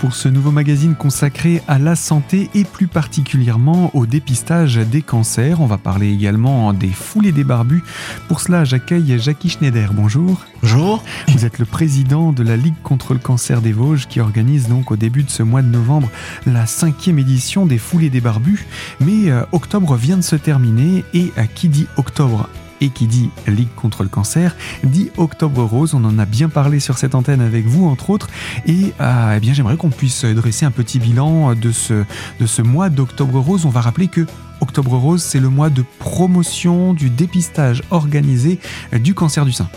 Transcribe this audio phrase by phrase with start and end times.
[0.00, 5.60] pour ce nouveau magazine consacré à la santé et plus particulièrement au dépistage des cancers.
[5.60, 7.82] On va parler également des foulées des barbus.
[8.28, 9.92] Pour cela, j'accueille Jackie Schneider.
[9.92, 10.44] Bonjour.
[10.62, 11.02] Bonjour.
[11.28, 14.90] Vous êtes le président de la Ligue contre le cancer des Vosges qui organise donc
[14.90, 16.10] au début de ce mois de novembre
[16.46, 18.66] la cinquième édition des foulées des barbus.
[19.00, 22.48] Mais euh, octobre vient de se terminer et à qui dit octobre
[22.80, 25.94] et qui dit Ligue contre le cancer dit Octobre Rose.
[25.94, 28.28] On en a bien parlé sur cette antenne avec vous, entre autres.
[28.66, 32.04] Et euh, eh bien, j'aimerais qu'on puisse dresser un petit bilan de ce,
[32.40, 33.66] de ce mois d'Octobre Rose.
[33.66, 34.26] On va rappeler que
[34.60, 38.58] Octobre Rose, c'est le mois de promotion du dépistage organisé
[38.92, 39.68] du cancer du sein.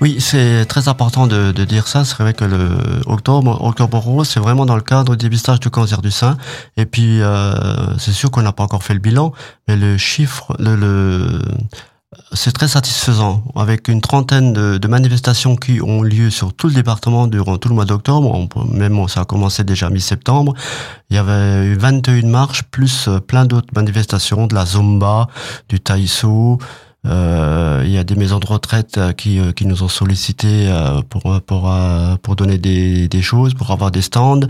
[0.00, 2.04] Oui, c'est très important de, dire ça.
[2.04, 5.70] C'est vrai que le octobre, octobre rose, c'est vraiment dans le cadre du dépistage du
[5.70, 6.36] cancer du sein.
[6.76, 9.32] Et puis, euh, c'est sûr qu'on n'a pas encore fait le bilan,
[9.66, 11.40] mais le chiffre, le
[12.32, 17.26] c'est très satisfaisant, avec une trentaine de, manifestations qui ont lieu sur tout le département
[17.26, 18.48] durant tout le mois d'octobre.
[18.70, 20.54] Même ça a commencé déjà mi-septembre.
[21.10, 25.28] Il y avait eu 21 marches, plus euh, plein d'autres manifestations, de la Zumba,
[25.68, 26.58] du Taïso,
[27.04, 30.72] il y a des maisons de retraite euh, qui, euh, qui nous ont sollicité
[31.08, 31.72] pour pour
[32.22, 34.40] pour donner des, des choses, pour avoir des stands.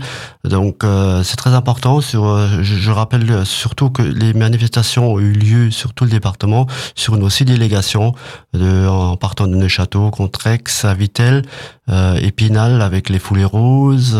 [0.43, 0.83] Donc
[1.23, 2.01] c'est très important.
[2.01, 2.23] Sur,
[2.61, 7.29] je, rappelle surtout que les manifestations ont eu lieu sur tout le département, sur nos
[7.29, 8.13] six délégations,
[8.53, 11.43] de, en partant de Neuchâteau, Contrex, Vitel,
[11.89, 14.15] Épinal avec les Foulées Roses,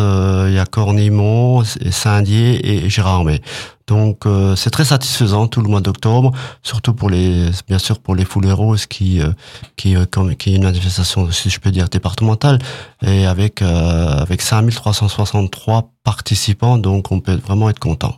[0.48, 3.42] il y a Cornimont, Saint-Dié et Gérardmer.
[3.88, 6.32] Donc euh, c'est très satisfaisant tout le mois d'octobre,
[6.64, 9.32] surtout pour les bien sûr pour les foulées roses qui euh,
[9.76, 10.06] qui euh,
[10.38, 12.58] qui est une manifestation si je peux dire départementale
[13.06, 18.16] et avec avec 5363 participants donc on peut vraiment être content.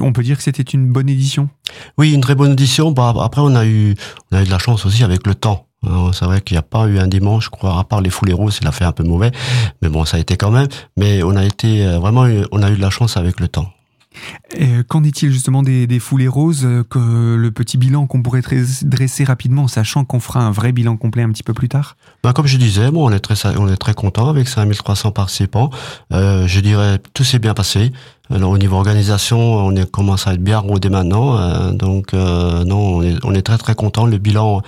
[0.00, 1.50] On peut dire que c'était une bonne édition?
[1.98, 2.92] Oui, une très bonne édition.
[2.92, 3.94] Bah, après on a eu
[4.32, 5.66] on a eu de la chance aussi avec le temps.
[6.12, 8.32] C'est vrai qu'il n'y a pas eu un dimanche, je crois, à part les foulées
[8.32, 9.30] roses, il a fait un peu mauvais,
[9.82, 10.66] mais bon, ça a été quand même.
[10.96, 13.70] Mais on a été vraiment, on a eu de la chance avec le temps.
[14.88, 18.42] Qu'en est-il justement des, foulées roses euh, que le petit bilan qu'on pourrait
[18.82, 21.96] dresser rapidement, sachant qu'on fera un vrai bilan complet un petit peu plus tard?
[22.22, 25.70] Bah, Comme je disais, bon, on est très, on est très content avec 5300 participants.
[26.12, 27.92] Euh, je dirais tout s'est bien passé.
[28.30, 31.38] Alors au niveau organisation, on est, commence à être bien rodé maintenant.
[31.38, 34.06] Euh, donc non, on est, très très content.
[34.06, 34.62] Le bilan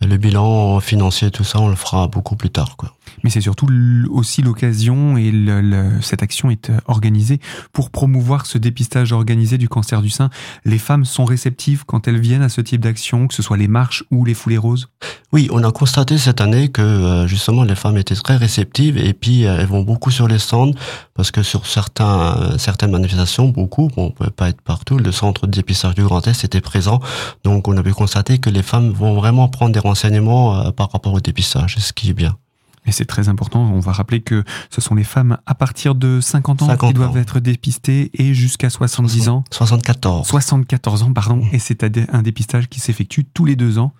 [0.00, 2.76] le bilan financier, tout ça, on le fera beaucoup plus tard.
[3.24, 3.66] Mais c'est surtout
[4.10, 7.40] aussi l'occasion et le, cette action est euh, organisée
[7.72, 10.28] pour promouvoir ce dépistage organisé du cancer du sein.
[10.66, 13.66] Les femmes sont réceptives quand elles viennent à ce type d'action, que ce soit les
[13.66, 14.88] marches ou les foulées roses?
[15.32, 19.14] Oui, on a constaté cette année que euh, justement les femmes étaient très réceptives et
[19.14, 20.72] puis euh, elles vont beaucoup sur les stands
[21.14, 25.12] parce que sur certains, certaines manifestations, beaucoup, bon, on ne pouvait pas être partout, le
[25.12, 27.00] centre de dépistage du Grand Est était présent.
[27.42, 31.14] Donc on a pu constater que les femmes vont vraiment prendre des renseignements par rapport
[31.14, 32.36] au dépistage, ce qui est bien.
[32.86, 33.60] Et c'est très important.
[33.60, 37.16] On va rappeler que ce sont les femmes à partir de 50 ans qui doivent
[37.16, 39.44] être dépistées et jusqu'à 70 ans.
[39.50, 40.26] 74.
[40.26, 41.36] 74 ans, pardon.
[41.36, 41.48] Mmh.
[41.52, 43.92] Et c'est un dépistage qui s'effectue tous les deux ans.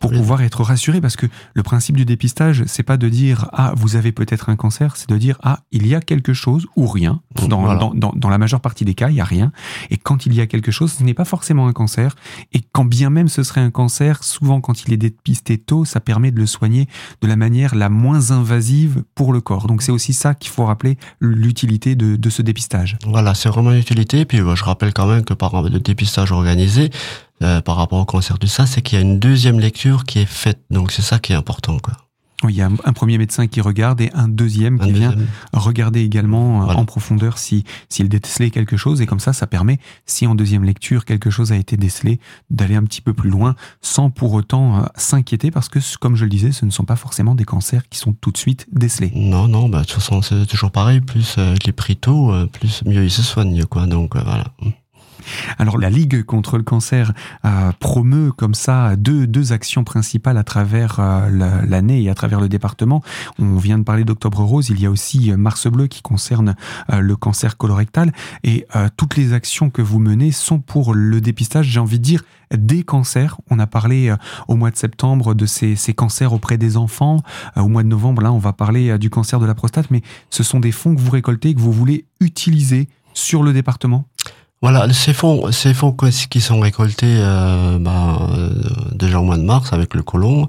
[0.00, 3.72] Pour pouvoir être rassuré parce que le principe du dépistage c'est pas de dire ah
[3.76, 6.88] vous avez peut-être un cancer c'est de dire ah il y a quelque chose ou
[6.88, 9.52] rien dans, dans, dans, dans, la majeure partie des cas il y a rien
[9.90, 12.16] et quand il y a quelque chose ce n'est pas forcément un cancer
[12.52, 16.00] et quand bien même ce serait un cancer souvent quand il est dépisté tôt ça
[16.00, 16.88] permet de le soigner
[17.20, 20.64] de la manière la moins invasive pour le corps donc c'est aussi ça qu'il faut
[20.64, 25.24] rappeler l'utilité de, de ce dépistage voilà c'est vraiment l'utilité puis je rappelle quand même
[25.24, 26.90] que par le dépistage organisé
[27.42, 30.20] euh, par rapport au cancer du sein, c'est qu'il y a une deuxième lecture qui
[30.20, 30.60] est faite.
[30.70, 31.78] Donc c'est ça qui est important.
[32.44, 35.14] Oui, il y a un, premier médecin qui regarde et un deuxième qui vient
[35.52, 39.78] regarder également euh, en profondeur si s'il décelait quelque chose et comme ça, ça permet,
[40.06, 42.20] si en deuxième lecture quelque chose a été décelé,
[42.50, 46.24] d'aller un petit peu plus loin sans pour autant euh, s'inquiéter parce que, comme je
[46.24, 49.12] le disais, ce ne sont pas forcément des cancers qui sont tout de suite décelés.
[49.14, 51.00] Non, non, bah, de toute façon, c'est toujours pareil.
[51.00, 53.86] Plus euh, les prix tôt, plus mieux ils se soignent, quoi.
[53.86, 54.44] Donc voilà.
[55.58, 57.12] Alors la Ligue contre le cancer
[57.44, 61.28] euh, promeut comme ça deux, deux actions principales à travers euh,
[61.66, 63.02] l'année et à travers le département.
[63.38, 66.54] On vient de parler d'Octobre Rose, il y a aussi euh, Mars Bleu qui concerne
[66.90, 68.12] le cancer colorectal
[68.44, 72.22] et toutes les actions que vous menez sont pour le dépistage, j'ai envie de dire,
[72.54, 73.38] des cancers.
[73.50, 74.14] On a parlé
[74.48, 77.22] au mois de septembre de ces, ces cancers auprès des enfants.
[77.56, 80.42] Au mois de novembre, là, on va parler du cancer de la prostate, mais ce
[80.42, 84.06] sont des fonds que vous récoltez et que vous voulez utiliser sur le département
[84.62, 85.94] voilà, ces fonds, ces fonds
[86.30, 88.50] qui sont récoltés euh, bah, euh,
[88.92, 90.48] déjà au mois de mars avec le colon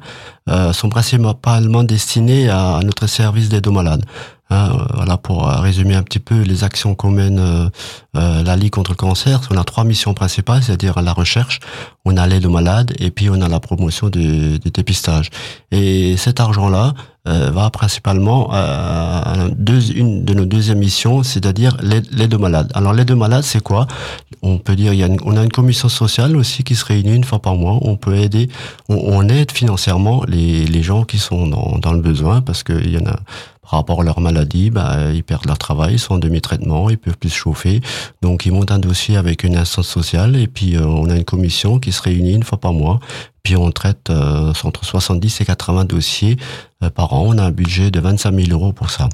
[0.50, 4.06] euh, sont principalement destinés à, notre service d'aide aux malades.
[4.54, 7.72] Hein, voilà pour résumer un petit peu les actions qu'on mène
[8.14, 9.42] la Ligue contre le cancer.
[9.50, 11.60] On a trois missions principales, c'est-à-dire la recherche,
[12.06, 15.30] on a l'aide aux malades et puis on a la promotion du, dépistage.
[15.72, 16.94] Et cet argent-là,
[17.26, 19.48] euh, va principalement à
[19.96, 22.70] une de nos deuxièmes missions, c'est-à-dire l'aide aux malades.
[22.76, 23.88] Alors l'aide aux malades, c'est quoi?
[24.42, 27.16] On peut dire, il y a on a une commission sociale aussi qui se réunit
[27.16, 27.80] une fois par mois.
[27.82, 28.50] On peut aider,
[28.90, 32.98] on, aide financièrement les, les gens qui sont dans, dans le besoin parce qu'il y
[32.98, 33.16] en a
[33.78, 37.18] rapport à leur maladie, bah, ils perdent leur travail, ils sont en demi-traitement, ils peuvent
[37.18, 37.82] plus se chauffer.
[38.22, 41.24] Donc ils montent un dossier avec une instance sociale et puis euh, on a une
[41.24, 43.00] commission qui se réunit une fois par mois.
[43.44, 46.38] Puis on traite euh, entre 70 et 80 dossiers
[46.84, 47.26] euh, par an.
[47.28, 49.10] On a un budget de 25 000 euros pour ça.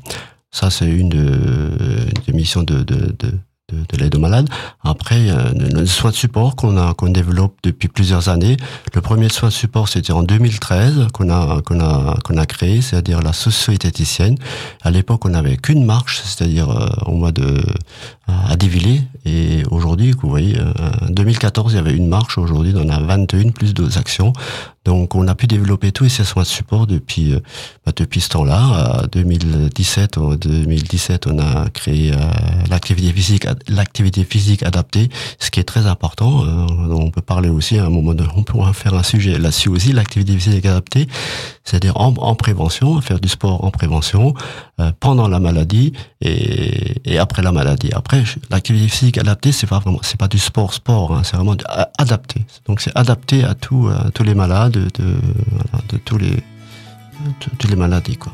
[0.51, 3.33] Ça, c'est une, des missions de, de, de,
[3.71, 4.50] de, de l'aide aux malades.
[4.83, 8.57] Après, euh, le soin de support qu'on a qu'on développe depuis plusieurs années.
[8.94, 12.81] Le premier soin de support, c'était en 2013 qu'on a qu'on a qu'on a créé,
[12.81, 14.38] c'est-à-dire la socio-éthéticienne.
[14.81, 17.62] À l'époque, on n'avait qu'une marche, c'est-à-dire euh, au mois de
[18.48, 19.01] à Dévillers.
[19.25, 20.71] Et aujourd'hui, vous voyez, euh,
[21.01, 22.38] en 2014, il y avait une marche.
[22.38, 24.33] Aujourd'hui, on a 21 plus deux actions.
[24.86, 27.39] Donc, on a pu développer tous ces soins de support depuis euh,
[27.86, 29.06] bah, depuis ce temps-là.
[29.12, 32.18] 2017, en 2017, on a créé euh,
[32.69, 36.44] l'activité physique, l'activité physique adaptée, ce qui est très important.
[36.89, 39.94] on peut parler aussi à un moment donné, on pourra faire un sujet là-dessus aussi,
[39.94, 41.07] l'activité physique adaptée,
[41.63, 44.33] c'est-à-dire en, en, prévention, faire du sport en prévention
[45.00, 47.89] pendant la maladie et, et après la maladie.
[47.94, 51.56] Après l'activité physique adaptée, c'est pas vraiment, c'est pas du sport sport, hein, c'est vraiment
[51.98, 52.45] adapté.
[52.66, 55.16] Donc c'est adapté à, tout, à tous les malades, de,
[55.89, 56.44] de tous les,
[57.39, 58.33] toutes les maladies, quoi.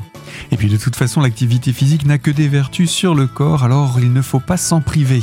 [0.50, 3.98] Et puis de toute façon, l'activité physique n'a que des vertus sur le corps, alors
[4.00, 5.22] il ne faut pas s'en priver.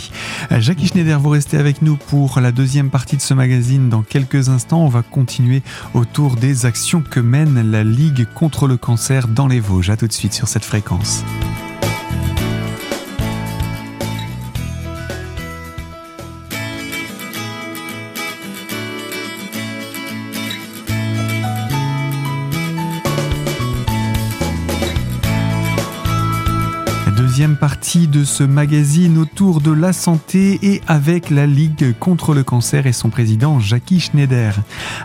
[0.59, 3.89] Jackie Schneider, vous restez avec nous pour la deuxième partie de ce magazine.
[3.89, 5.61] Dans quelques instants, on va continuer
[5.93, 9.89] autour des actions que mène la Ligue contre le cancer dans les Vosges.
[9.89, 11.23] A tout de suite sur cette fréquence.
[27.63, 32.87] Partie de ce magazine autour de la santé et avec la Ligue contre le cancer
[32.87, 34.53] et son président Jackie Schneider.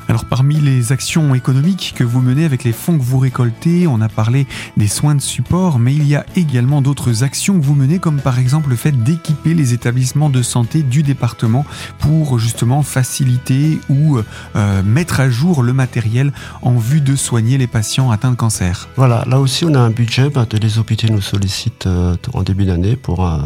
[0.08, 4.00] Alors parmi les actions économiques que vous menez avec les fonds que vous récoltez, on
[4.00, 7.76] a parlé des soins de support, mais il y a également d'autres actions que vous
[7.76, 11.64] menez comme par exemple le fait d'équiper les établissements de santé du département
[12.00, 14.18] pour justement faciliter ou
[14.56, 16.32] euh, mettre à jour le matériel
[16.62, 18.88] en vue de soigner les patients atteints de cancer.
[18.96, 22.64] Voilà, là aussi on a un budget, bah, les hôpitaux nous sollicitent euh, en début
[22.64, 23.38] d'année pour, euh,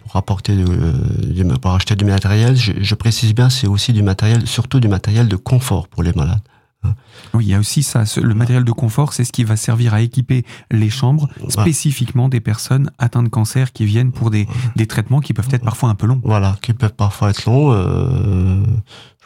[0.00, 2.56] pour apporter euh, pour acheter du matériel.
[2.56, 6.42] Je, précise bien, c'est aussi du matériel, surtout du matériel de confort pour les malades.
[6.82, 6.94] Hein.
[7.32, 8.04] Oui, il y a aussi ça.
[8.20, 12.40] Le matériel de confort, c'est ce qui va servir à équiper les chambres spécifiquement des
[12.40, 14.46] personnes atteintes de cancer qui viennent pour des,
[14.76, 16.20] des traitements qui peuvent être parfois un peu longs.
[16.24, 17.72] Voilà, qui peuvent parfois être longs.
[17.72, 18.62] Euh,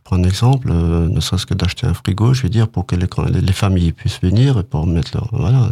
[0.08, 3.06] prends un exemple, ne serait-ce que d'acheter un frigo, je veux dire, pour que les,
[3.42, 5.68] les familles puissent venir et pour mettre leur, voilà,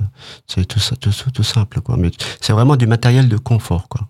[0.47, 1.97] c'est tout tout, tout simple, quoi.
[1.97, 2.11] Mais
[2.43, 4.09] c'est vraiment du matériel de confort, quoi.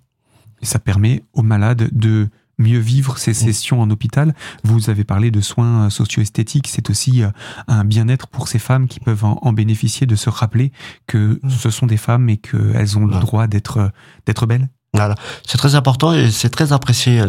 [0.62, 2.28] Et ça permet aux malades de
[2.58, 4.34] mieux vivre ces sessions en hôpital.
[4.64, 7.30] Vous avez parlé de soins socio-esthétiques, c'est aussi euh,
[7.68, 10.72] un bien-être pour ces femmes qui peuvent en, bénéficier, de se rappeler
[11.06, 13.92] que ce sont des femmes et qu'elles ont le droit d'être
[14.26, 14.68] d'être belles.
[14.96, 15.14] Voilà,
[15.46, 17.20] c'est très important et c'est très apprécié.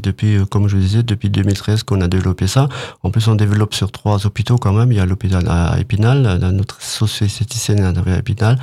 [0.00, 2.68] depuis, euh, comme je vous disais, depuis 2013 qu'on a développé ça.
[3.02, 4.92] En plus, on développe sur trois hôpitaux quand même.
[4.92, 8.58] Il y a l'hôpital à Épinal, notre socio-esthéticienne à Épinal,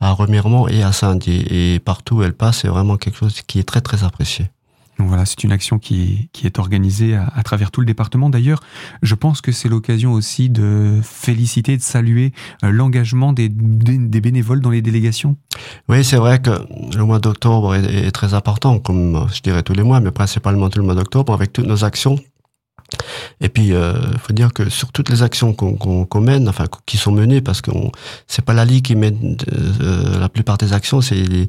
[0.00, 1.74] à Remiremont et à Saint-Dié.
[1.74, 4.50] Et partout où elle passe, c'est vraiment quelque chose qui est très très apprécié.
[4.98, 8.30] Donc voilà, c'est une action qui, qui est organisée à, travers tout le département.
[8.30, 8.60] D'ailleurs,
[9.02, 12.32] je pense que c'est l'occasion aussi de féliciter, de saluer
[12.64, 15.36] euh, l'engagement des, des, bénévoles dans les délégations.
[15.88, 16.50] Oui, c'est vrai que
[16.96, 20.78] le mois d'octobre est, très important, comme je dirais tous les mois, mais principalement tout
[20.78, 22.18] le mois d'octobre, avec toutes nos actions.
[23.40, 26.96] Et puis, il euh, faut dire que sur toutes les actions qu'on mène, enfin qui
[26.96, 27.70] sont menées, parce que
[28.26, 31.48] c'est pas la Ligue qui mène euh, la plupart des actions, c'est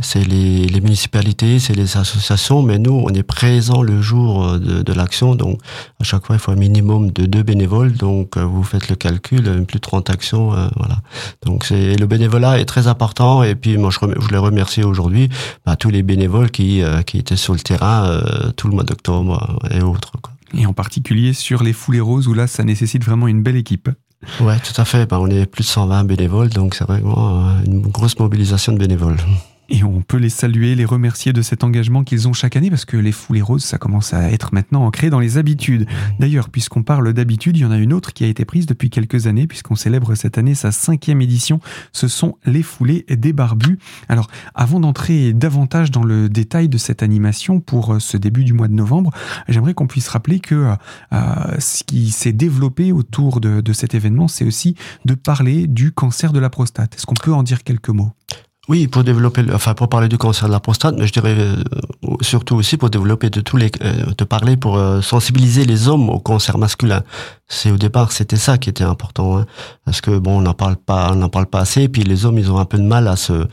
[0.00, 4.58] c'est les, les, municipalités, c'est les associations, mais nous, on est présent le jour euh,
[4.58, 5.60] de, de l'action, donc
[6.00, 8.96] à chaque fois, il faut un minimum de deux bénévoles, donc euh, vous faites le
[8.96, 10.96] calcul, euh, plus de 30 actions, voilà.
[11.44, 15.28] Donc c'est le bénévolat est très important, et puis moi, je, je les remercie aujourd'hui,
[15.66, 18.22] bah, tous les bénévoles qui, qui étaient sur le terrain
[18.56, 20.12] tout le mois d'octobre et autres.
[20.22, 20.32] Quoi.
[20.54, 23.90] Et en particulier sur les foulées roses, où là, ça nécessite vraiment une belle équipe.
[24.40, 25.06] Ouais, tout à fait.
[25.06, 29.18] Bah, on est plus de 120 bénévoles, donc c'est vraiment une grosse mobilisation de bénévoles.
[29.74, 32.84] Et on peut les saluer, les remercier de cet engagement qu'ils ont chaque année parce
[32.84, 35.86] que les foulées roses, ça commence à être maintenant ancré dans les habitudes.
[36.18, 38.90] D'ailleurs, puisqu'on parle d'habitude, il y en a une autre qui a été prise depuis
[38.90, 41.58] quelques années puisqu'on célèbre cette année sa cinquième édition.
[41.92, 43.78] Ce sont les foulées des barbus.
[44.10, 48.52] Alors, avant d'entrer davantage dans le détail de cette animation pour euh, ce début du
[48.52, 49.10] mois de novembre,
[49.48, 50.74] j'aimerais qu'on puisse rappeler que euh,
[51.14, 54.76] euh, ce qui s'est développé autour de cet événement, c'est aussi
[55.06, 56.94] de parler du cancer de la prostate.
[56.94, 58.12] Est-ce qu'on peut en dire quelques mots?
[58.68, 61.56] Oui, pour développer, enfin pour parler du cancer de la prostate, mais je dirais euh,
[62.20, 66.08] surtout aussi pour développer de tous les, euh, de parler pour euh, sensibiliser les hommes
[66.08, 67.02] au cancer masculin.
[67.48, 69.46] C'est au départ c'était ça qui était important, hein,
[69.84, 72.24] parce que bon on n'en parle pas, on n'en parle pas assez, et puis les
[72.24, 73.48] hommes ils ont un peu de mal à se,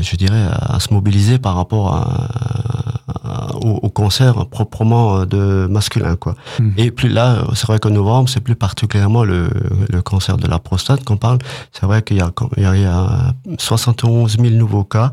[0.00, 6.34] je dirais, à se mobiliser par rapport à, au, cancer proprement de masculin quoi.
[6.58, 6.70] Mmh.
[6.76, 9.48] Et puis là, c'est vrai qu'en novembre, c'est plus particulièrement le,
[9.88, 11.38] le cancer de la prostate qu'on parle.
[11.72, 15.12] C'est vrai qu'il y a, il y a 71 000 nouveaux cas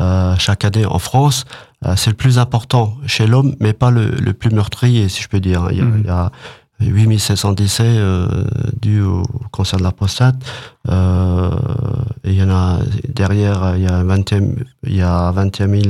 [0.00, 1.44] euh, chaque année en France.
[1.86, 5.28] Euh, c'est le plus important chez l'homme, mais pas le, le, plus meurtrier, si je
[5.28, 5.68] peux dire.
[5.70, 6.00] Il y a, mmh.
[6.00, 6.32] il y a
[6.86, 8.44] 8700 décès euh,
[9.02, 10.36] au cancer de la prostate.
[10.90, 11.50] Euh,
[12.24, 14.40] et il y en a derrière, il y a 21,
[14.86, 15.82] il y a 21 000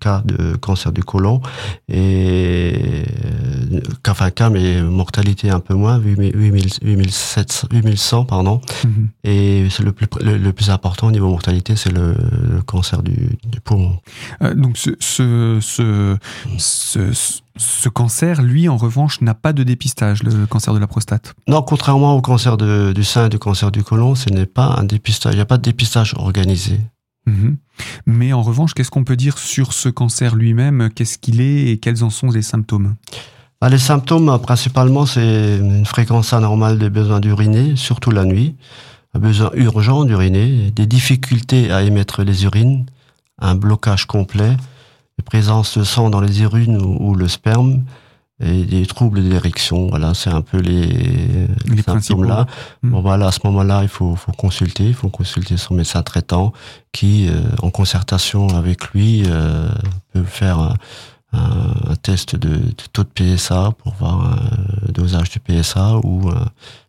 [0.00, 1.40] cas de cancer du côlon
[1.88, 2.95] et
[4.16, 8.60] enfin cas mais mortalité un peu moins, 8700, 8100 pardon.
[8.84, 9.08] Mm -hmm.
[9.24, 12.14] Et c'est le plus le, plus important au niveau mortalité, c'est le,
[12.54, 13.98] le, cancer du, du poumon.
[14.42, 16.16] Euh, donc ce ce, ce,
[16.58, 17.00] ce
[17.58, 21.34] ce cancer, lui, en revanche, n'a pas de dépistage, le cancer de la prostate?
[21.48, 24.76] Non, contrairement au cancer de, du sein et du cancer du côlon, ce n'est pas
[24.78, 25.32] un dépistage.
[25.34, 26.78] Il n'y a pas de dépistage organisé.
[27.26, 27.54] Mmh.
[28.06, 30.90] Mais en revanche, qu'est-ce qu'on peut dire sur ce cancer lui-même?
[30.94, 32.94] Qu'est-ce qu'il est et quels en sont les symptômes?
[33.60, 38.56] Bah, Les symptômes, principalement, c'est une fréquence anormale des besoins d'uriner, surtout la nuit,
[39.14, 42.86] un besoin urgent d'uriner, des difficultés à émettre les urines,
[43.38, 44.56] un blocage complet,
[45.24, 47.84] présence de sang dans les urines ou, ou le sperme
[48.40, 49.88] et des troubles d'érection.
[49.88, 50.86] Voilà, c'est un peu les,
[51.66, 52.46] les symptômes là.
[52.82, 52.90] Mmh.
[52.90, 56.52] Bon voilà, à ce moment-là, il faut, faut consulter, il faut consulter son médecin traitant
[56.92, 59.68] qui, euh, en concertation avec lui, euh,
[60.12, 60.74] peut faire
[61.32, 62.58] un, test de,
[62.92, 66.34] taux de PSA pour voir un dosage du PSA ou euh,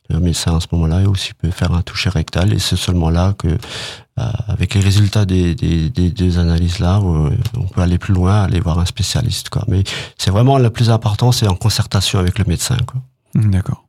[0.09, 2.53] le médecin à ce moment-là aussi peut faire un toucher rectal.
[2.53, 7.81] Et c'est seulement là que euh, avec les résultats des, analyses là euh, on peut
[7.81, 9.63] aller plus loin aller voir un spécialiste quoi.
[9.67, 9.83] Mais
[10.17, 13.01] c'est vraiment le plus important c'est en concertation avec le médecin quoi.
[13.35, 13.85] D'accord.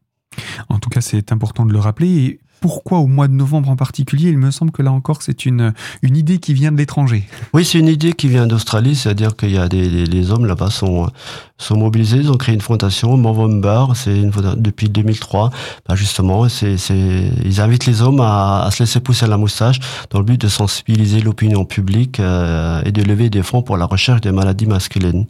[0.68, 4.30] En tout cas c'est important de le rappeler pourquoi au mois de novembre en particulier
[4.30, 5.72] Il me semble que là encore, c'est une,
[6.02, 7.24] une idée qui vient de l'étranger.
[7.54, 10.46] Oui, c'est une idée qui vient d'Australie, c'est-à-dire qu'il y a des, des les hommes
[10.46, 11.10] là-bas sont,
[11.58, 15.50] sont mobilisés, ils ont créé une fondation, Movember, c'est une depuis 2003.
[15.88, 16.76] Bah justement, c'est,
[17.44, 19.78] ils invitent les hommes à, à, se laisser pousser la moustache
[20.10, 23.86] dans le but de sensibiliser l'opinion publique euh, et de lever des fonds pour la
[23.86, 25.26] recherche des maladies masculines,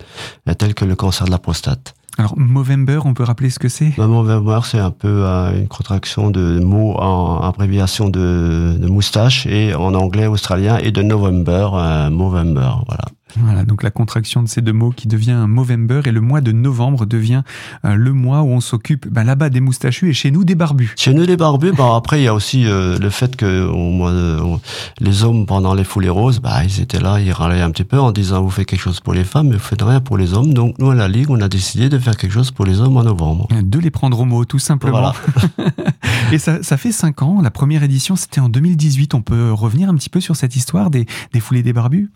[0.49, 1.95] euh, telles que le cancer de la prostate.
[2.19, 3.93] Alors, Movember, on peut rappeler ce que c'est?
[3.97, 9.73] Bah, Movember, c'est un peu euh, une contraction de mots en abréviation de, moustache et
[9.73, 13.05] en anglais australien et de November, euh, Movember, voilà.
[13.37, 16.41] Voilà, donc la contraction de ces deux mots qui devient un Movember et le mois
[16.41, 17.43] de novembre devient
[17.85, 20.95] euh, le mois où on s'occupe bah, là-bas des moustachus et chez nous des barbus.
[20.97, 24.61] Chez nous des barbus, bah, après il y a aussi euh, le fait que on,
[25.01, 27.99] les hommes pendant les foulées roses, bah, ils étaient là, ils râlaient un petit peu
[27.99, 30.35] en disant vous faites quelque chose pour les femmes mais vous faites rien pour les
[30.35, 30.55] hommes.
[30.55, 32.97] Donc nous à la Ligue, on a décidé de faire quelque chose pour les hommes
[32.97, 33.49] en novembre.
[33.63, 35.13] De les prendre au mot, tout simplement.
[35.57, 35.73] Voilà.
[36.33, 39.15] et ça, ça fait cinq ans, la première édition c'était en 2018.
[39.15, 42.11] On peut revenir un petit peu sur cette histoire des, des foulées des barbus?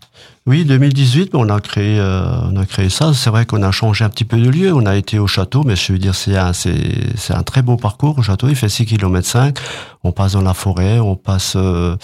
[0.45, 1.02] Oui, 2018
[1.33, 3.13] on a créé, euh, on a créé ça.
[3.13, 4.73] C'est vrai qu'on a changé un petit peu de lieu.
[4.73, 7.61] On a été au château, mais je veux dire, c'est un, c'est, c'est un très
[7.61, 8.17] beau parcours.
[8.17, 9.57] Au château, il fait 6 km 5.
[10.03, 11.95] On passe dans la forêt, on passe, euh,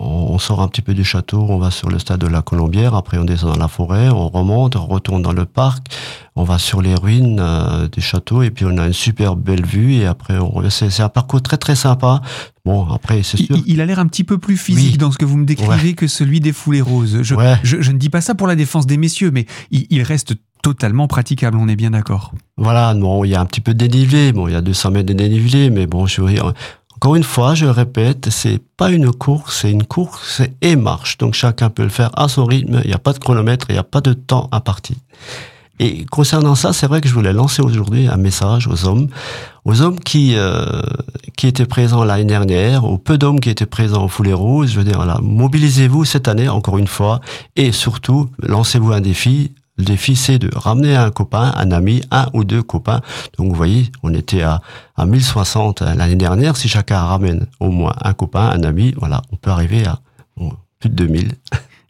[0.00, 2.94] on sort un petit peu du château, on va sur le stade de la Colombière,
[2.94, 5.86] après on descend dans la forêt, on remonte, on retourne dans le parc,
[6.36, 9.66] on va sur les ruines euh, du château et puis on a une super belle
[9.66, 12.22] vue et après on c'est, c'est un parcours très très sympa.
[12.64, 13.56] Bon après c'est sûr.
[13.56, 14.98] Il, il a l'air un petit peu plus physique oui.
[14.98, 15.94] dans ce que vous me décrivez ouais.
[15.94, 17.22] que celui des foulées roses.
[17.22, 17.56] Je, ouais.
[17.62, 20.34] je, je, ne dis pas ça pour la défense des messieurs, mais il, il reste
[20.62, 22.32] totalement praticable, on est bien d'accord.
[22.56, 24.90] Voilà, bon, il y a un petit peu de dénivelé, bon, il y a 200
[24.90, 26.52] mètres de dénivelé, mais bon, je veux dire,
[26.98, 31.16] encore une fois, je répète, c'est pas une course, c'est une course et marche.
[31.16, 32.80] Donc chacun peut le faire à son rythme.
[32.82, 34.96] Il n'y a pas de chronomètre, il n'y a pas de temps à partir.
[35.78, 39.06] Et concernant ça, c'est vrai que je voulais lancer aujourd'hui un message aux hommes,
[39.64, 40.82] aux hommes qui euh,
[41.36, 44.72] qui étaient présents l'année dernière, aux peu d'hommes qui étaient présents au Foulée Rose.
[44.72, 47.20] Je veux dire, voilà, mobilisez-vous cette année encore une fois,
[47.54, 49.52] et surtout lancez-vous un défi.
[49.78, 53.00] Le défi, c'est de ramener un copain, un ami, un ou deux copains.
[53.38, 54.60] Donc, vous voyez, on était à,
[54.96, 56.56] à 1060 l'année dernière.
[56.56, 60.00] Si chacun ramène au moins un copain, un ami, voilà, on peut arriver à
[60.36, 61.32] bon, plus de 2000.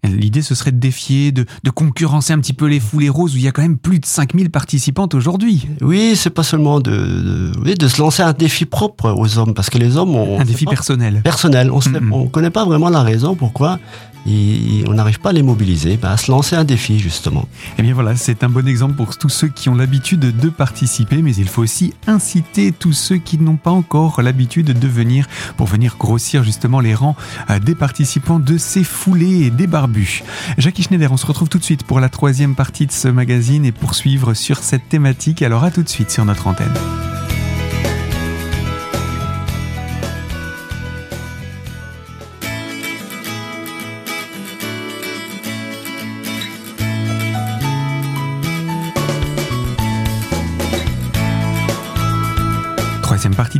[0.04, 3.36] L'idée, ce serait de défier, de, de, concurrencer un petit peu les foulées roses où
[3.36, 5.66] il y a quand même plus de 5000 participantes aujourd'hui.
[5.80, 9.70] Oui, c'est pas seulement de, de, de, se lancer un défi propre aux hommes, parce
[9.70, 10.38] que les hommes ont...
[10.38, 11.20] Un défi personnel.
[11.22, 11.72] Personnel.
[11.72, 13.80] On ne connaît pas vraiment la raison pourquoi
[14.26, 17.48] et on n'arrive pas à les mobiliser, bah, à se lancer un défi justement.
[17.78, 21.22] Eh bien voilà, c'est un bon exemple pour tous ceux qui ont l'habitude de participer,
[21.22, 25.66] mais il faut aussi inciter tous ceux qui n'ont pas encore l'habitude de venir pour
[25.66, 27.16] venir grossir justement les rangs
[27.50, 30.22] euh, des participants de ces foulées et des barbus.
[30.58, 33.64] Jackie Schneider, on se retrouve tout de suite pour la troisième partie de ce magazine
[33.64, 35.42] et poursuivre sur cette thématique.
[35.42, 36.74] Alors à tout de suite sur notre antenne.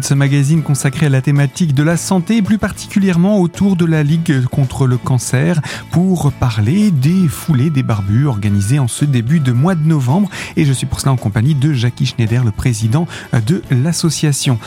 [0.08, 4.42] Ce magazine consacrée à la thématique de la santé plus particulièrement autour de la Ligue
[4.46, 5.60] contre le cancer
[5.90, 10.64] pour parler des foulées des barbus organisées en ce début de mois de novembre et
[10.64, 13.06] je suis pour cela en compagnie de Jackie Schneider, le président
[13.46, 14.58] de l'association.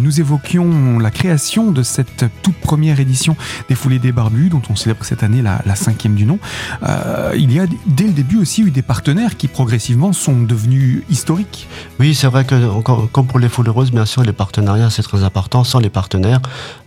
[0.00, 3.36] Nous évoquions la création de cette toute première édition
[3.68, 6.40] des foulées des barbus dont on célèbre cette année la, la cinquième du nom.
[6.82, 11.04] Euh, il y a dès le début aussi eu des partenaires qui progressivement sont devenus
[11.08, 11.68] historiques.
[12.00, 12.80] Oui, c'est vrai que
[13.12, 15.64] comme pour les foulées roses, bien sûr, les partenariats, c'est très important.
[15.64, 16.40] Sans les partenaires,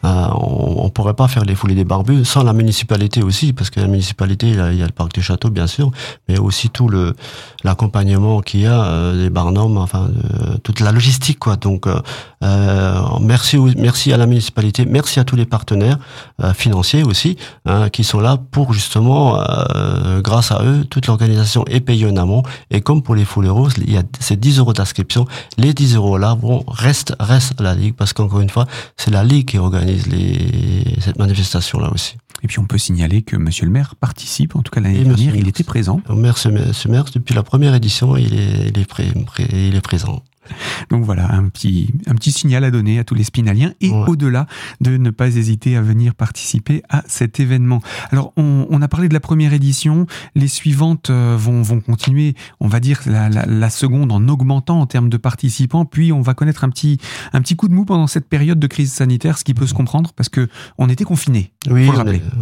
[0.03, 2.25] euh, on ne pourrait pas faire les foulées des barbus.
[2.25, 5.49] Sans la municipalité aussi, parce que la municipalité, il y a, le parc du château,
[5.49, 5.91] bien sûr,
[6.27, 7.13] mais aussi tout le
[7.63, 11.55] l'accompagnement qu'il y a euh, des barnums, enfin euh, toute la logistique, quoi.
[11.55, 11.87] Donc,
[13.21, 15.97] merci, merci à la municipalité, merci à tous les partenaires
[16.55, 19.43] financiers aussi, hein, qui sont là pour justement,
[20.23, 22.43] grâce à eux, toute l'organisation est payée en amont.
[22.71, 25.25] Et comme pour les foulées roses, il y a ces 10 euros d'inscription.
[25.57, 28.67] Les 10 euros là vont reste reste à la ligue parce qu'encore une fois,
[28.97, 32.17] c'est la ligue qui organise les, cette manifestation là aussi.
[32.43, 35.35] Et puis on peut signaler que Monsieur le maire participe, en tout cas l'année dernière,
[35.35, 36.01] il était présent.
[36.09, 36.49] Maire, ce
[36.87, 40.23] maire, depuis la première édition, il est, il est, pré, pré, il est présent.
[40.89, 44.03] Donc voilà, un petit, un petit signal à donner à tous les spinaliens et ouais.
[44.07, 44.47] au-delà
[44.81, 47.81] de ne pas hésiter à venir participer à cet événement.
[48.11, 52.67] Alors on, on, a parlé de la première édition, les suivantes vont, vont continuer, on
[52.67, 56.33] va dire la, la, la, seconde en augmentant en termes de participants, puis on va
[56.33, 56.97] connaître un petit,
[57.33, 59.73] un petit coup de mou pendant cette période de crise sanitaire, ce qui peut se
[59.73, 61.51] comprendre parce que on était confinés.
[61.69, 61.89] Oui,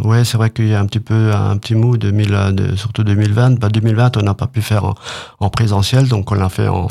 [0.04, 3.04] ouais, c'est vrai qu'il y a un petit peu un petit mou 2000, de, surtout
[3.04, 3.58] 2020.
[3.60, 4.94] Bah, 2020, on n'a pas pu faire en,
[5.38, 6.88] en présentiel, donc on l'a fait en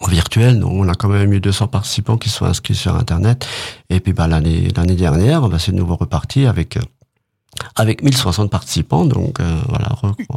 [0.00, 0.60] en virtuel.
[0.60, 3.46] Donc, on a quand même eu 200 participants qui sont inscrits sur Internet.
[3.90, 6.78] Et puis, bah, l'année, l'année dernière, bah, c'est de nouveau reparti avec,
[7.74, 9.04] avec 1060 participants.
[9.04, 9.88] Donc, euh, voilà.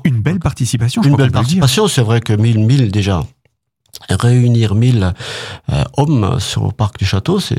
[0.04, 1.88] Une belle participation, Une belle participation.
[1.88, 3.24] C'est vrai que 1000, 1000 déjà.
[4.10, 5.14] Réunir 1000
[5.72, 7.56] euh, hommes sur le parc du château, c'est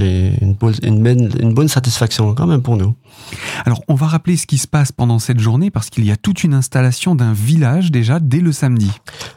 [0.00, 2.94] une, une, une bonne satisfaction quand même pour nous.
[3.64, 6.16] Alors, on va rappeler ce qui se passe pendant cette journée parce qu'il y a
[6.16, 8.90] toute une installation d'un village déjà dès le samedi.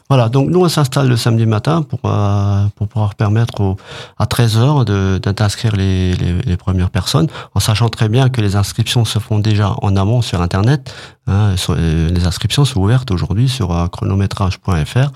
[0.08, 3.76] Voilà, donc nous on s'installe le samedi matin pour, euh, pour pouvoir permettre aux,
[4.18, 9.04] à 13h d'inscrire les, les, les, premières personnes, en sachant très bien que les inscriptions
[9.04, 10.94] se font déjà en amont sur Internet.
[11.26, 15.10] Hein, les inscriptions sont ouvertes aujourd'hui sur euh, chronométrage.fr.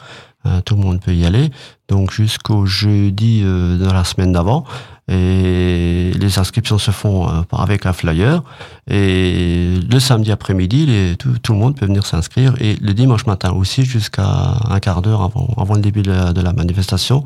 [0.47, 1.51] Euh, tout le monde peut y aller.
[1.89, 4.65] Donc jusqu'au jeudi euh, de la semaine d'avant.
[5.11, 8.43] Et les inscriptions se font euh, avec un flyer.
[8.89, 12.55] Et le samedi après-midi, tout, tout, le monde peut venir s'inscrire.
[12.61, 16.33] Et le dimanche matin aussi, jusqu'à un quart d'heure avant, avant le début de la,
[16.33, 17.23] de la manifestation,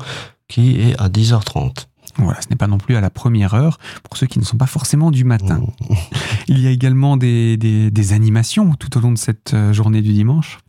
[0.47, 1.85] qui est à 10h30.
[2.17, 4.57] Voilà, ce n'est pas non plus à la première heure pour ceux qui ne sont
[4.57, 5.61] pas forcément du matin.
[6.47, 10.13] Il y a également des, des, des animations tout au long de cette journée du
[10.13, 10.59] dimanche.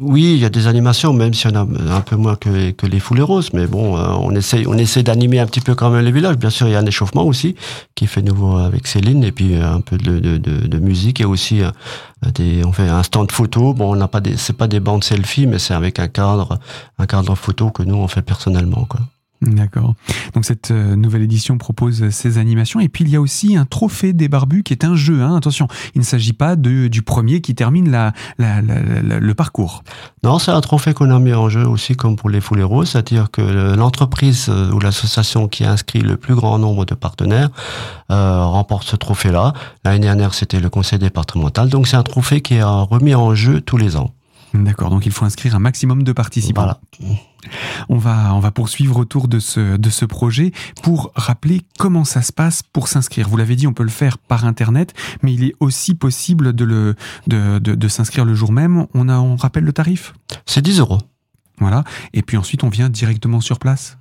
[0.00, 3.00] Oui, il y a des animations, même si on a un peu moins que, les
[3.00, 6.04] foulées roses, mais bon, euh, on essaie, on essaie d'animer un petit peu quand même
[6.04, 6.36] le village.
[6.36, 7.54] Bien sûr, il y a un échauffement aussi
[7.94, 11.70] qui fait nouveau avec Céline, et puis un peu de musique et aussi euh,
[12.34, 13.72] des, on fait un stand photo.
[13.72, 16.58] Bon, on n'a pas des, c'est pas des bandes selfie, mais c'est avec un cadre,
[16.98, 19.00] un cadre photo que nous on fait personnellement, quoi.
[19.42, 19.94] D'accord.
[20.34, 24.12] Donc cette nouvelle édition propose ces animations et puis il y a aussi un trophée
[24.12, 25.20] des barbus qui est un jeu.
[25.20, 25.36] Hein.
[25.36, 29.82] Attention, il ne s'agit pas de, du premier qui termine la, le parcours.
[30.22, 32.90] Non, c'est un trophée qu'on a mis en jeu aussi comme pour les foulées roses,
[32.90, 37.50] c'est-à-dire que l'entreprise ou l'association qui inscrit le plus grand nombre de partenaires
[38.10, 39.52] euh, remporte ce trophée-là.
[39.84, 41.68] L'année dernière, c'était le conseil départemental.
[41.68, 44.12] Donc c'est un trophée qui est remis en jeu tous les ans.
[44.54, 46.62] D'accord, donc il faut inscrire un maximum de participants.
[46.62, 46.80] Voilà.
[47.88, 52.22] On va, on va poursuivre autour de ce, de ce projet pour rappeler comment ça
[52.22, 53.28] se passe pour s'inscrire.
[53.28, 56.64] Vous l'avez dit, on peut le faire par Internet, mais il est aussi possible de,
[56.64, 56.94] le,
[57.26, 58.86] de, de, de s'inscrire le jour même.
[58.94, 60.14] On, a, on rappelle le tarif?
[60.46, 60.98] C'est 10 euros.
[61.58, 61.84] Voilà.
[62.12, 63.98] Et puis ensuite, on vient directement sur place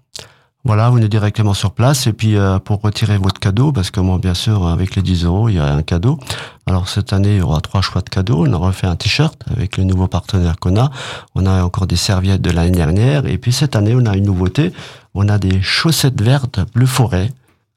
[0.64, 4.00] Voilà, vous venez directement sur place et puis euh, pour retirer votre cadeau, parce que
[4.00, 6.20] moi bien sûr avec les 10 euros il y a un cadeau.
[6.68, 8.46] Alors cette année il y aura trois choix de cadeaux.
[8.46, 10.92] On a refait un t-shirt avec les nouveaux partenaires qu'on a.
[11.34, 14.26] On a encore des serviettes de l'année dernière et puis cette année on a une
[14.26, 14.72] nouveauté.
[15.16, 17.32] On a des chaussettes vertes bleu forêt,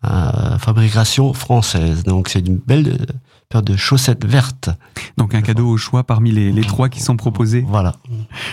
[0.04, 2.02] euh, fabrication française.
[2.02, 2.98] Donc c'est une belle
[3.62, 4.70] de chaussettes vertes.
[5.16, 7.64] Donc un cadeau au choix parmi les, trois qui sont proposés.
[7.68, 7.96] Voilà.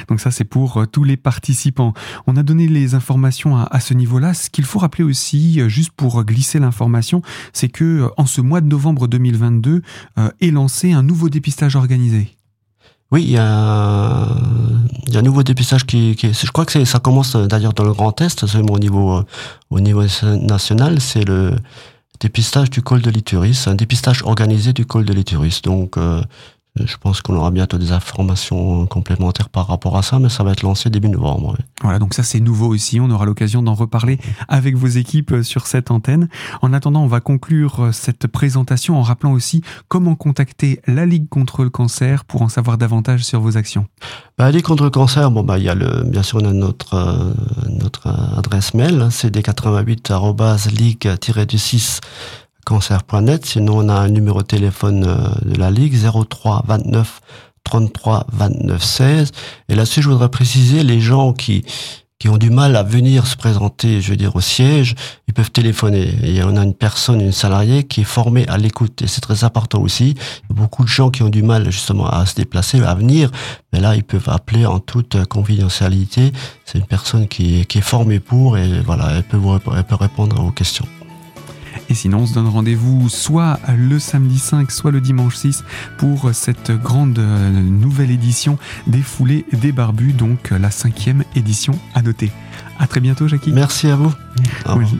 [0.07, 1.93] Donc ça c'est pour euh, tous les participants.
[2.27, 4.33] On a donné les informations à, ce niveau-là.
[4.33, 7.21] Ce qu'il faut rappeler aussi, euh, juste pour glisser l'information,
[7.53, 9.81] c'est que euh, en ce mois de novembre 2022
[10.39, 12.35] est lancé un nouveau dépistage organisé.
[13.11, 14.27] Oui, il y, a
[15.13, 18.73] un, nouveau dépistage qui, je crois que ça commence d'ailleurs dans le Grand Est, seulement
[18.73, 19.21] au niveau,
[19.69, 21.53] au niveau national, c'est le,
[22.21, 25.59] dépistage du col de l'Ituris, un dépistage organisé du col de l'Ituris.
[25.63, 26.21] Donc, euh,
[26.79, 30.53] je pense qu'on aura bientôt des informations complémentaires par rapport à ça, mais ça va
[30.53, 31.57] être lancé début novembre.
[31.81, 33.01] Voilà, donc ça c'est nouveau aussi.
[33.01, 36.29] On aura l'occasion d'en reparler avec vos équipes euh, sur cette antenne.
[36.61, 41.27] En attendant, on va conclure euh, cette présentation en rappelant aussi comment contacter la Ligue
[41.27, 43.85] contre le cancer pour en savoir davantage sur vos actions.
[44.37, 46.45] Bah, la Ligue contre le cancer, bon bah il y a le, bien sûr on
[46.45, 47.33] a notre
[47.67, 51.99] notre adresse mail, cd88@ligue-du6
[52.71, 53.45] cancer.net.
[53.45, 57.19] Sinon, on a un numéro de téléphone euh, de la Ligue 03 29
[57.65, 59.31] 33 29 16.
[59.67, 61.65] Et là-dessus, je voudrais préciser les gens qui
[62.17, 64.93] qui ont du mal à venir se présenter, je veux dire, au siège,
[65.27, 66.13] ils peuvent téléphoner.
[66.21, 69.01] Et on a une personne, une salariée qui est formée à l'écoute.
[69.01, 70.11] Et c'est très important aussi.
[70.11, 72.93] Il y a beaucoup de gens qui ont du mal, justement, à se déplacer, à
[72.93, 73.31] venir.
[73.73, 76.31] Mais là, ils peuvent appeler en toute confidentialité.
[76.63, 79.95] C'est une personne qui qui est formée pour et voilà, elle peut, vous, elle peut
[79.95, 80.85] répondre à vos questions.
[81.91, 85.65] Et sinon, on se donne rendez-vous soit le samedi 5, soit le dimanche 6
[85.97, 92.01] pour cette grande euh, nouvelle édition des foulées des barbus, donc la cinquième édition à
[92.01, 92.31] noter.
[92.81, 93.51] À très bientôt, Jackie.
[93.51, 94.11] Merci à vous.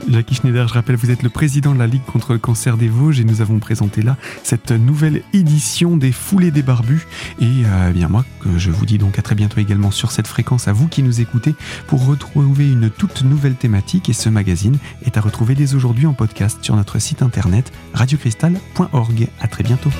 [0.08, 2.86] Jackie Schneider, je rappelle, vous êtes le président de la Ligue contre le cancer des
[2.86, 7.08] Vosges et nous avons présenté là cette nouvelle édition des Foulées des Barbus.
[7.40, 8.24] Et euh, bien moi,
[8.56, 11.20] je vous dis donc à très bientôt également sur cette fréquence à vous qui nous
[11.20, 11.56] écoutez
[11.88, 14.08] pour retrouver une toute nouvelle thématique.
[14.08, 19.28] Et ce magazine est à retrouver dès aujourd'hui en podcast sur notre site internet radiocristal.org.
[19.40, 19.90] À très bientôt.